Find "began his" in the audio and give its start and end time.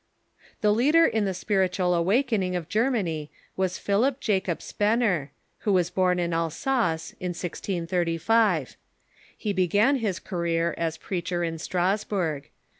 9.53-10.17